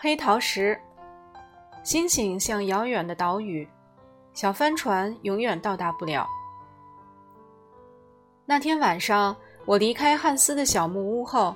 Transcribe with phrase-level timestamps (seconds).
[0.00, 0.80] 黑桃石，
[1.82, 3.68] 星星像遥远的岛屿，
[4.32, 6.24] 小帆船永远到达不了。
[8.46, 9.34] 那天晚上，
[9.66, 11.52] 我离开汉斯的小木屋后，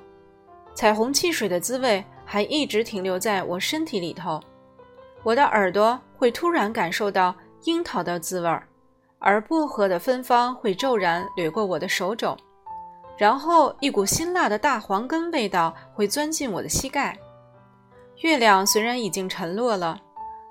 [0.75, 4.41] 彩虹汽水的滋味还一直停留在我身体里头。
[5.23, 7.33] 我的耳朵会突然感受到
[7.63, 8.67] 樱桃的滋味儿，
[9.21, 12.37] 而薄荷的芬芳会骤然掠过我的手肘，
[13.17, 17.17] 然后一股辛辣的大黄根味道会钻进我的膝盖。
[18.23, 20.01] 月亮虽然已经沉落了，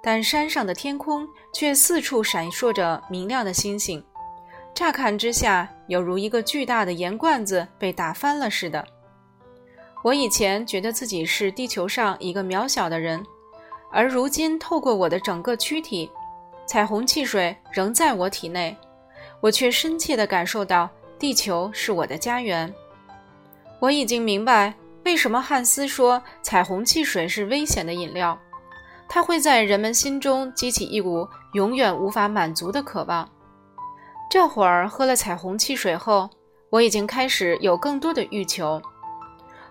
[0.03, 4.03] 但山上的天空却四处闪烁着明亮的星星，
[4.73, 8.85] 乍看之下犹如一个巨大的盐罐子被打翻了似的。
[10.03, 13.23] 我以前觉得自己是地球上一个渺小的人，
[13.89, 16.11] 而如今透过我的整个躯体，
[16.65, 18.75] 彩虹汽水仍在我体内，
[19.39, 22.73] 我却深切地感受到地球是我的家园。
[23.79, 24.73] 我已经明白。
[25.03, 28.37] 为什么汉斯说彩虹汽水是危险的饮料？
[29.09, 33.27] 它会在人们心中激起一股永远无法满足的渴望。
[34.29, 36.29] 这会儿喝了彩虹汽水后，
[36.69, 38.81] 我已经开始有更多的欲求。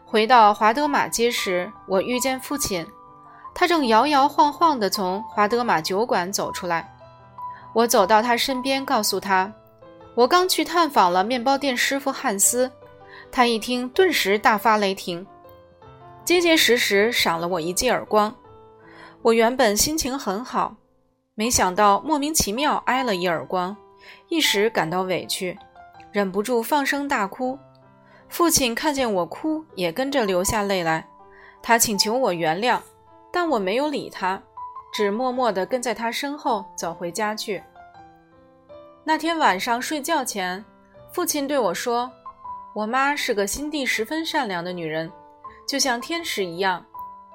[0.05, 2.87] 回到华德玛街时，我遇见父亲，
[3.55, 6.93] 他正摇摇晃晃地从华德玛酒馆走出来。
[7.73, 9.51] 我走到他身边，告诉他，
[10.17, 12.71] 我刚去探访了面包店师傅汉斯。
[13.33, 15.27] 他一听，顿时大发雷霆，
[16.25, 18.35] 结结实实赏了我一记耳光。
[19.23, 20.75] 我原本心情很好，
[21.35, 23.77] 没想到莫名其妙挨了一耳光，
[24.29, 25.57] 一时感到委屈，
[26.11, 27.59] 忍不住放声大哭。
[28.29, 31.07] 父亲看见我哭，也跟着流下泪来。
[31.63, 32.81] 他请求我原谅，
[33.33, 34.43] 但我没有理他，
[34.93, 37.63] 只默默地跟在他身后走回家去。
[39.05, 40.65] 那天晚上睡觉前，
[41.13, 42.11] 父亲对我说。
[42.73, 45.11] 我妈是个心地十分善良的女人，
[45.67, 46.85] 就像天使一样。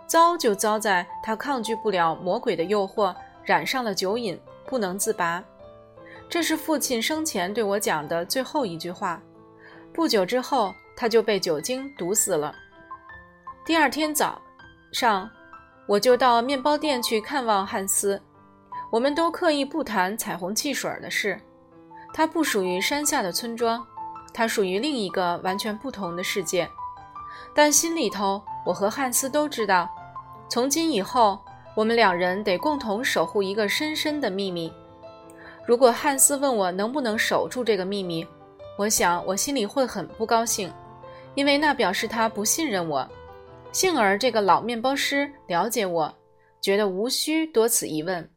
[0.07, 5.43] 糟就糟在她抗拒不了魔鬼的诱惑，染上了酒瘾，不能自拔。
[6.29, 9.21] 这是父亲生前对我讲的最后一句话。
[9.93, 12.53] 不久之后，他就被酒精毒死了。
[13.65, 14.41] 第二天早
[14.93, 15.29] 上，
[15.87, 18.21] 我就到面包店去看望汉斯。
[18.91, 21.39] 我们都刻意不谈彩虹汽水的事。
[22.13, 23.85] 它不属于山下的村庄。
[24.37, 26.69] 它属于另一个完全不同的世界，
[27.53, 29.89] 但心里头，我和汉斯都知道，
[30.49, 31.39] 从今以后，
[31.73, 34.69] 我们两人得共同守护一个深深的秘密。
[35.65, 38.27] 如果汉斯问我能不能守住这个秘密，
[38.77, 40.69] 我想我心里会很不高兴，
[41.33, 43.09] 因为那表示他不信任我。
[43.71, 46.13] 幸而这个老面包师了解我，
[46.59, 48.29] 觉得无需多此一问。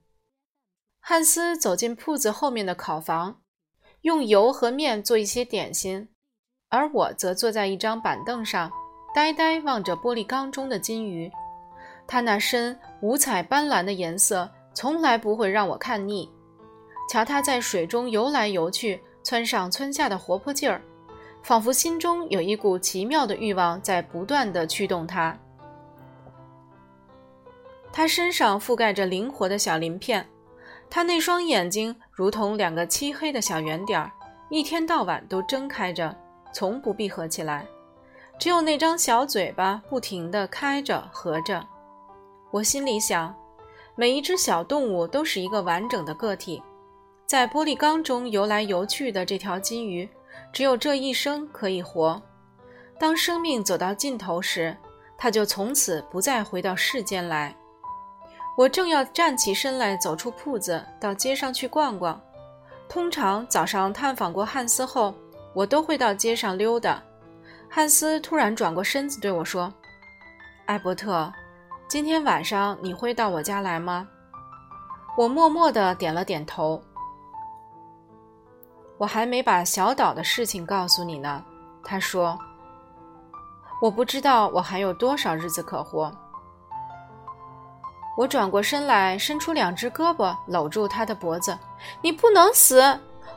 [1.01, 3.41] 汉斯走进铺子后面的烤房。
[4.03, 6.09] 用油和面做一些点心，
[6.69, 8.71] 而我则坐在一张板凳上，
[9.13, 11.31] 呆呆望着玻璃缸中的金鱼。
[12.07, 16.31] 它那身五彩斑斓的颜色从来不会让我看腻。
[17.11, 20.81] 瞧它在水中游来游去，窜上蹿下的活泼劲儿，
[21.43, 25.37] 仿佛心中有一股奇妙的欲望在不断地驱动它。
[27.93, 30.25] 它身上覆盖着灵活的小鳞片。
[30.91, 34.11] 他那双眼睛如同两个漆黑的小圆点儿，
[34.49, 36.15] 一天到晚都睁开着，
[36.53, 37.67] 从不闭合起来。
[38.39, 41.67] 只有那张小嘴巴不停地开着合着。
[42.51, 43.35] 我心里想，
[43.95, 46.63] 每一只小动物都是一个完整的个体，
[47.27, 50.09] 在玻璃缸中游来游去的这条金鱼，
[50.53, 52.21] 只有这一生可以活。
[52.99, 54.77] 当生命走到尽头时，
[55.19, 57.55] 它就从此不再回到世间来。
[58.59, 62.21] 我正要站起身来，走出铺子，到街上去逛逛。
[62.89, 65.15] 通常早上探访过汉斯后，
[65.55, 67.01] 我都会到街上溜达。
[67.71, 69.73] 汉斯突然转过身子对我说
[70.67, 71.33] ：“艾伯特，
[71.87, 74.09] 今天晚上你会到我家来吗？”
[75.17, 76.83] 我默默地点了点头。
[78.97, 81.45] 我还没把小岛的事情告诉你呢，
[81.85, 82.37] 他说
[83.81, 86.13] ：“我不知道我还有多少日子可活。”
[88.19, 91.57] 我转过身来，伸出两只胳膊搂住他的脖子。
[92.03, 92.83] “你不能死！”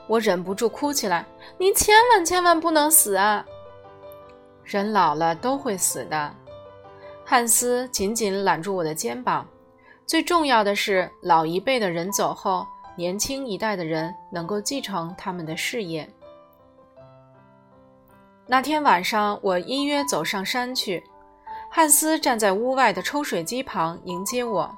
[0.10, 1.24] 我忍不住哭起来。
[1.60, 3.46] “你千万千万不能死啊！”
[4.66, 6.34] 人老了都会死的。
[7.24, 9.48] 汉斯紧紧揽住我的肩膀。
[10.08, 16.12] 最重要的是，老一辈的人走后，年轻一代的人能够继承他们的事业。
[18.48, 21.04] 那天晚上，我依约走上山去。
[21.74, 24.78] 汉斯站在屋外的抽水机旁迎接我，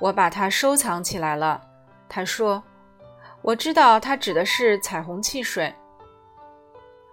[0.00, 1.60] 我把它收藏起来了。
[2.08, 2.62] 他说
[3.42, 5.72] ：“我知道它指的是彩虹汽水。”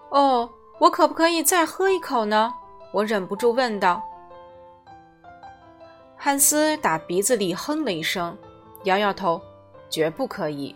[0.10, 0.50] 哦，
[0.80, 2.54] 我可不可以再喝一口呢？
[2.94, 4.02] 我忍不住问道。
[6.16, 8.38] 汉斯打鼻子里哼了一声，
[8.86, 9.42] 摇摇头，
[9.90, 10.74] 绝不可以。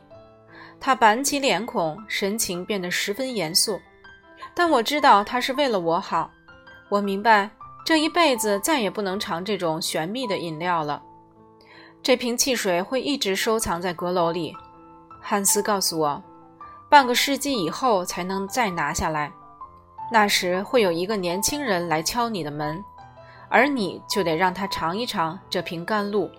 [0.81, 3.79] 他板起脸孔，神情变得十分严肃。
[4.55, 6.31] 但我知道他是为了我好。
[6.89, 7.49] 我明白
[7.85, 11.01] 这一辈子再也不能尝这种玄秘的饮料了。
[12.01, 14.55] 这瓶汽水会一直收藏在阁楼里。
[15.19, 16.23] 汉斯告诉我，
[16.87, 19.31] 半个世纪以后才能再拿下来。
[20.11, 22.79] 那时会有一个年轻人来敲你的门，
[23.49, 26.29] 而你就得让他尝一尝这瓶甘露。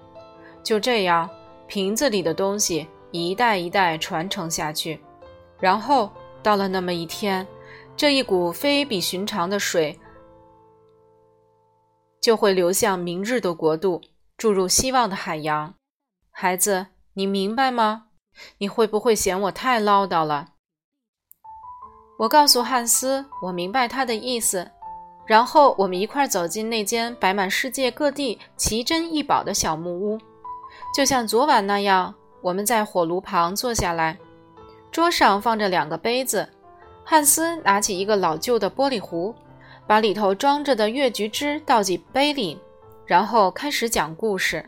[0.62, 1.28] 就这样，
[1.66, 5.00] 瓶子里的东西一代一代传承下去。
[5.58, 6.08] 然后
[6.44, 7.44] 到了那么一天，
[7.96, 9.98] 这一股非比寻常的水
[12.20, 14.02] 就会流向明日的国度。
[14.36, 15.72] 注入希望的海洋，
[16.30, 18.08] 孩子，你明白吗？
[18.58, 20.48] 你会不会嫌我太唠叨了？
[22.18, 24.70] 我告诉汉斯，我明白他的意思。
[25.26, 30.18] 然后我们一块走进那间摆满世界各地奇珍异宝的小木屋，
[30.94, 32.14] 就像昨晚那样。
[32.42, 34.18] 我们在火炉旁坐下来，
[34.92, 36.46] 桌上放着两个杯子。
[37.08, 39.32] 汉斯拿起一个老旧的玻璃壶，
[39.86, 42.60] 把里头装着的月菊汁倒进杯里。
[43.06, 44.66] 然后开始讲故事。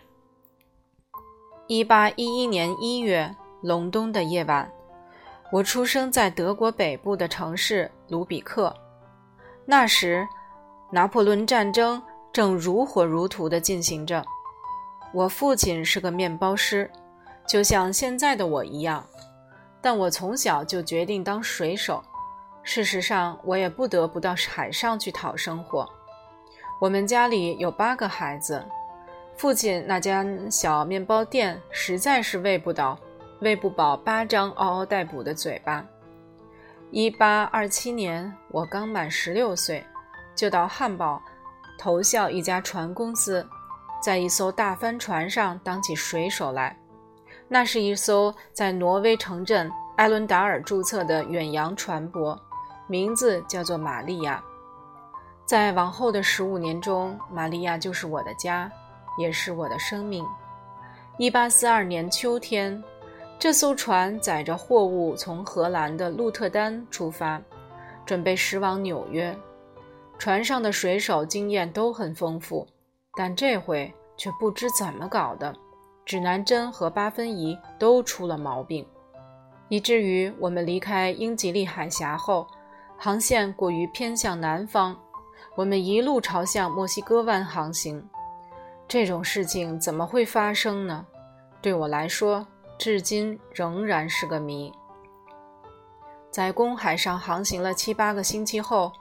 [1.66, 4.70] 一八一一年一月，隆冬的夜晚，
[5.50, 8.72] 我出生在德国北部的城市卢比克。
[9.64, 10.24] 那时，
[10.92, 12.00] 拿破仑战争
[12.32, 14.24] 正如火如荼地进行着。
[15.12, 16.88] 我父亲是个面包师，
[17.44, 19.04] 就像现在的我一样，
[19.82, 22.00] 但我从小就决定当水手。
[22.68, 25.88] 事实上，我也不得不到海上去讨生活。
[26.78, 28.62] 我们家里有八个孩子，
[29.38, 32.98] 父亲那家小面包店实在是喂不倒，
[33.40, 35.82] 喂不饱八张嗷嗷待哺的嘴巴。
[36.90, 39.82] 一八二七年，我刚满十六岁，
[40.34, 41.22] 就到汉堡
[41.78, 43.48] 投效一家船公司，
[44.02, 46.78] 在一艘大帆船上当起水手来。
[47.48, 52.38] 那是一艘在挪威城镇埃伦达尔注册的远洋船舶，
[52.88, 54.42] 名字叫做玛利亚。
[55.46, 58.70] 在往后的十五年中，玛利亚就是我的家，
[59.18, 60.26] 也是我的生命。
[61.16, 62.82] 一八四二年秋天，
[63.38, 67.40] 这艘船载着货物从荷兰的鹿特丹出发，
[68.04, 69.36] 准备驶往纽约。
[70.18, 72.66] 船上的水手经验都很丰富，
[73.16, 75.54] 但这回却不知怎么搞的，
[76.04, 78.86] 指南针和八分仪都出了毛病，
[79.68, 82.46] 以至于我们离开英吉利海峡后，
[83.00, 84.98] 航线过于偏向南方。
[85.54, 88.04] 我们一路朝向墨西哥湾航行，
[88.88, 91.06] 这种事情怎么会发生呢？
[91.62, 92.44] 对我来说，
[92.76, 94.72] 至今仍然是个谜。
[96.28, 98.92] 在公海上航行了七八个星期后，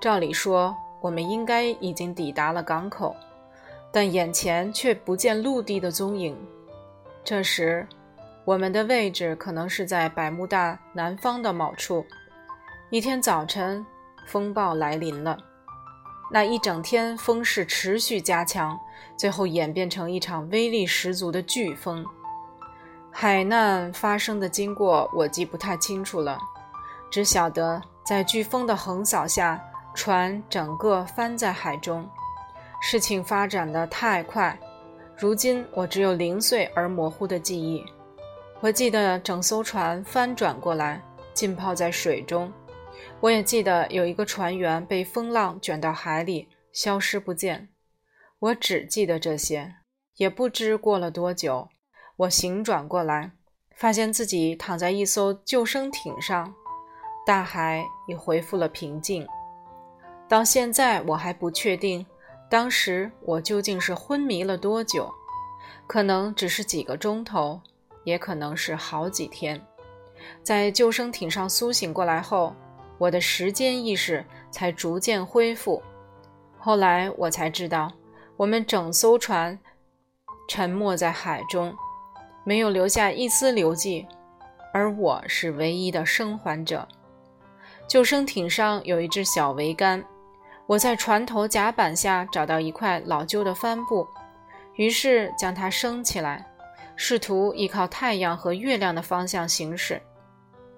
[0.00, 3.14] 照理说我们应该已经抵达了港口，
[3.92, 6.34] 但眼前却不见陆地的踪影。
[7.22, 7.86] 这时，
[8.46, 12.02] 我们的位置可能是在百慕大南方的某处。
[12.92, 13.86] 一天早晨，
[14.26, 15.38] 风暴来临了。
[16.30, 18.78] 那一整天风势持续加强，
[19.16, 22.04] 最后演变成一场威力十足的飓风。
[23.10, 26.38] 海难发生的经过我记不太清楚了，
[27.10, 29.58] 只晓得在飓风的横扫下，
[29.94, 32.06] 船整个翻在海中。
[32.82, 34.60] 事情发展的太快，
[35.16, 37.82] 如今我只有零碎而模糊的记忆。
[38.60, 42.52] 我记得整艘船翻转过来，浸泡在水中。
[43.22, 47.68] 我也记得有一个船员被风浪卷到海里，消失不见。
[48.40, 49.76] 我只记得这些，
[50.16, 51.68] 也不知过了多久，
[52.16, 53.30] 我醒转过来，
[53.76, 56.52] 发现自己躺在一艘救生艇上，
[57.24, 59.24] 大海已恢复了平静。
[60.28, 62.04] 到现在，我还不确定
[62.50, 65.08] 当时我究竟是昏迷了多久，
[65.86, 67.60] 可能只是几个钟头，
[68.02, 69.64] 也可能是好几天。
[70.42, 72.52] 在救生艇上苏醒过来后。
[73.02, 75.82] 我的时间意识才逐渐恢复。
[76.56, 77.90] 后来我才知道，
[78.36, 79.58] 我们整艘船
[80.48, 81.74] 沉没在海中，
[82.44, 84.06] 没有留下一丝留迹，
[84.72, 86.86] 而我是唯一的生还者。
[87.88, 90.04] 救生艇上有一只小桅杆，
[90.68, 94.06] 我在船头甲板下找到一块老旧的帆布，
[94.76, 96.46] 于是将它升起来，
[96.94, 100.00] 试图依靠太阳和月亮的方向行驶。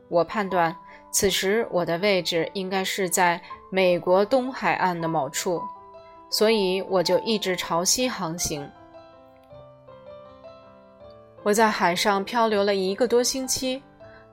[0.09, 0.75] 我判断。
[1.14, 3.40] 此时我的位置应该是在
[3.71, 5.62] 美国东海岸的某处，
[6.28, 8.68] 所以我就一直朝西航行。
[11.44, 13.80] 我在海上漂流了一个多星期，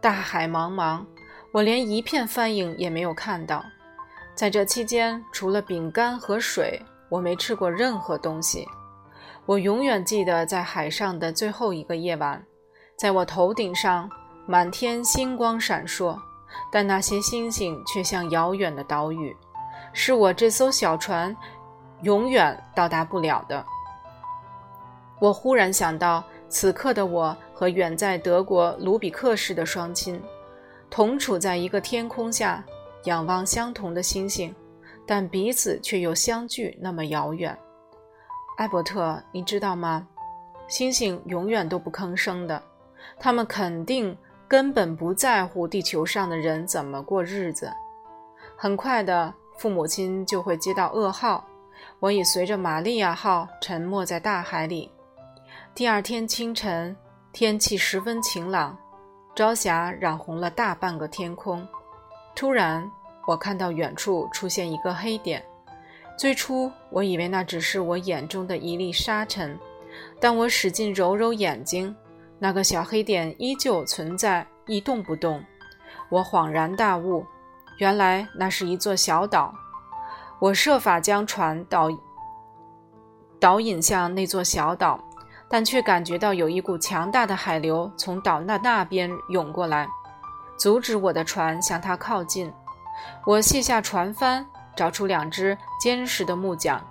[0.02, 1.06] 大海茫茫，
[1.52, 3.64] 我连一片帆影也没有看到。
[4.34, 8.66] 在这期间，除了饼干和水，我没吃过任何东西。
[9.46, 12.44] 我永远记得在海上的最后一个夜晚，
[12.98, 14.10] 在我头顶上，
[14.48, 16.18] 满天星光闪烁，
[16.72, 19.36] 但那些星星却像遥远的岛屿，
[19.94, 21.36] 是我这艘小船
[22.02, 23.66] 永远到达不了的。
[25.20, 30.22] 我忽然想到，此刻的我和远在德国卢比克市的双亲，
[30.90, 32.64] 同处在一个天空下，
[33.04, 34.54] 仰望相同的星星，
[35.06, 37.58] 但彼此却又相距那么遥远。
[38.58, 40.08] 艾伯特，你知道吗？
[40.68, 42.62] 星星永远都不吭声的，
[43.20, 44.18] 他们肯定
[44.52, 47.72] 根本不在乎地球上的人怎么过日子。
[48.58, 51.42] 很快的，父母亲就会接到噩耗，
[52.02, 54.92] 我已随着玛利亚号沉没在大海里。
[55.74, 56.94] 第二天清晨，
[57.32, 58.78] 天气十分晴朗，
[59.38, 61.66] 朝霞染红了大半个天空。
[62.36, 62.86] 突然，
[63.26, 65.42] 我看到远处出现一个黑点。
[66.18, 69.58] 最初我以为那只是我眼中的一粒沙尘，
[70.20, 71.96] 但我使劲揉揉眼睛，
[72.42, 75.44] 那个小黑点依旧存在，一动不动。
[76.10, 77.24] 我恍然大悟，
[77.78, 79.54] 原来那是一座小岛。
[80.40, 81.88] 我设法将船导
[83.40, 85.00] 导引向那座小岛，
[85.48, 89.88] 但却感觉到有一股强大的海流从岛那那边涌过来，
[90.58, 92.52] 阻止我的船向它靠近。
[93.28, 94.44] 我卸下船帆。
[94.74, 96.82] 找出两只坚实的木桨，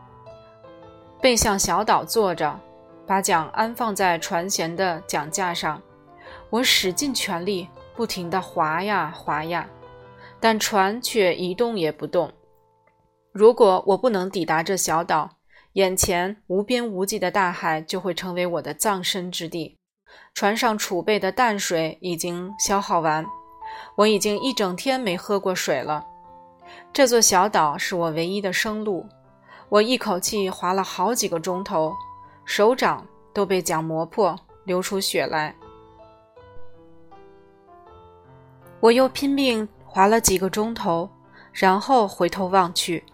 [1.18, 2.60] 背向小岛坐着，
[3.06, 5.80] 把桨安放在船舷的桨架上。
[6.48, 9.68] 我使尽全力，不停地划呀划呀，
[10.38, 12.32] 但船却一动也不动。
[13.32, 15.30] 如果我不能抵达这小岛，
[15.74, 19.78] 眼前无边无际的大海就会成为我的葬身之地。
[20.34, 23.24] 船上储备的淡水已经消耗完，
[23.96, 26.04] 我已经一整天没喝过水了。
[26.92, 29.06] 这座小岛是我唯一的生路，
[29.68, 31.92] 我一口气划了好几个钟头，
[32.50, 35.54] 手掌都被桨磨破，流出血来。
[38.80, 41.08] 我又拼命划了几个钟头，
[41.52, 43.04] 然后回头望去，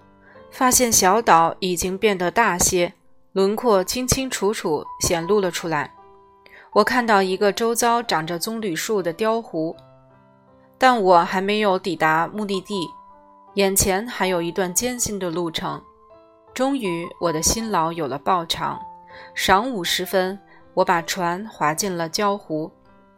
[0.50, 2.90] 发现小岛已经变得大些，
[3.32, 5.92] 轮廓清清楚楚显露了出来。
[6.72, 9.76] 我看到一个周遭长着棕榈树的雕湖，
[10.78, 12.88] 但我还没有抵达目的地。
[13.56, 15.78] 眼前还有一段艰辛的路程，
[16.54, 18.80] 终于我的辛劳有了报偿。
[19.34, 20.38] 晌午时分，
[20.74, 22.70] 我把船划进了礁湖，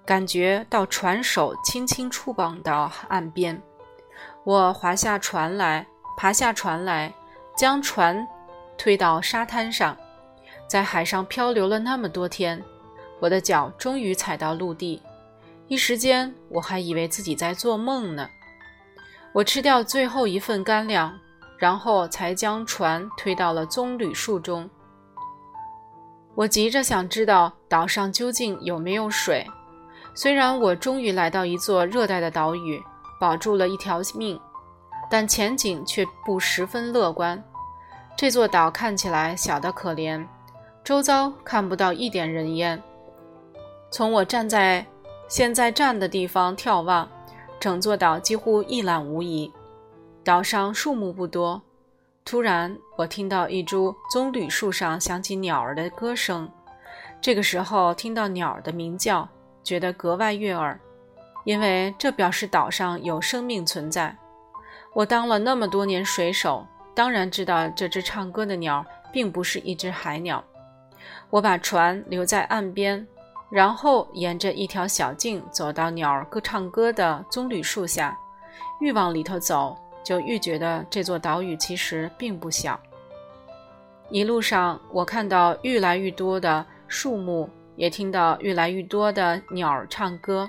[0.05, 3.61] 感觉到船手轻轻触碰到岸边。
[4.45, 5.87] 我划下船来，
[6.17, 7.13] 爬下船来，
[7.57, 8.27] 将船
[8.77, 9.97] 推到沙滩上。
[10.67, 12.63] 在海上漂流了那么多天，
[13.21, 15.03] 我的脚终于踩到陆地。
[15.67, 18.29] 一时间，我还以为自己在做梦呢。
[19.33, 21.19] 我吃掉最后一份干粮，
[21.59, 24.69] 然后才将船推到了棕榈树中。
[26.39, 29.45] 我急着想知道岛上究竟有没有水。
[30.15, 32.81] 虽然我终于来到一座热带的岛屿，
[33.19, 34.39] 保住了一条命，
[35.11, 37.43] 但前景却不十分乐观。
[38.17, 40.25] 这座岛看起来小得可怜，
[40.85, 42.81] 周遭看不到一点人烟。
[43.91, 44.87] 从我站在
[45.29, 47.09] 现在站的地方眺望。
[47.59, 49.53] 整座岛几乎一览无遗，
[50.23, 51.61] 岛上树木不多。
[52.31, 56.47] 突然，我听到一株棕榈树上响起鸟儿的歌声。
[57.23, 59.27] 这个时候听到鸟儿的鸣叫，
[59.65, 60.79] 觉得格外悦耳，
[61.45, 64.15] 因为这表示岛上有生命存在。
[64.93, 70.45] 我当了那么多年水手，当然知道这只唱歌的鸟并不是一只海鸟。
[71.31, 73.07] 我把船留在岸边。
[73.49, 78.15] 然后沿着一条小径走到鸟儿歌唱歌的棕榈树下，
[78.81, 82.79] 欲往里头走，就愈觉得这座岛屿其实并不小。
[84.11, 90.49] 一路上，我看到愈来愈多的树木，也听到愈来愈多的鸟儿唱歌。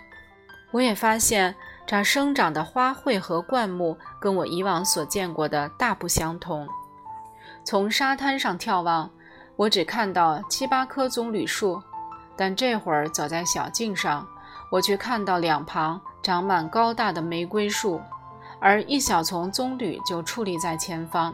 [0.71, 1.53] 我也发现
[1.85, 6.67] 这生长的花卉和灌木跟我以往所见过的大不相同。
[7.65, 9.09] 从沙滩上眺望，
[9.55, 11.81] 我只看到七八棵棕榈树。
[12.37, 14.25] 但这会儿走在小径上，
[14.71, 17.99] 我却看到两旁长满高大的玫瑰树，
[18.59, 21.33] 而一小丛棕榈就矗立在前方。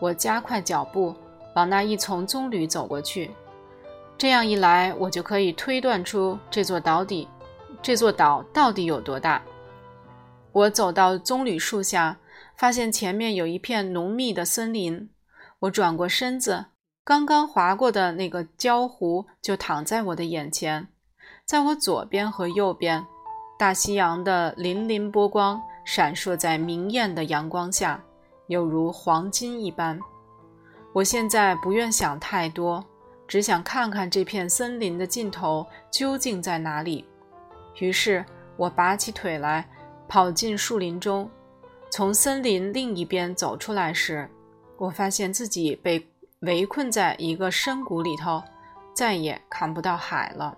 [0.00, 1.14] 我加快脚步
[1.54, 3.30] 往那一丛棕榈走过去，
[4.18, 7.28] 这样一来，我就可以推断出这座岛底，
[7.80, 9.42] 这座岛到底有多大。
[10.52, 12.18] 我走到棕榈树下，
[12.56, 15.08] 发现前面有一片浓密的森林。
[15.60, 16.66] 我转过身子。
[17.06, 20.88] 刚刚划过的那个礁湖就躺在我的眼前，
[21.44, 23.04] 在我左边和右边，
[23.58, 28.02] 大西洋的粼粼波光闪烁在明艳的阳光下，
[28.46, 30.00] 犹如黄金一般。
[30.92, 32.84] 我现在不愿想太多，
[33.26, 37.04] 只想看看这片森林的尽头究竟在哪里。
[37.80, 38.24] 于是
[38.56, 39.68] 我拔起腿来，
[40.08, 41.28] 跑进树林中。
[41.90, 44.28] 从森林另一边走出来时，
[44.76, 46.04] 我发现自己被
[46.40, 48.42] 围困在一个深谷里头，
[48.92, 50.56] 再也看不到海了。